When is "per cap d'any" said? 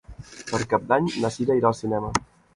0.51-1.11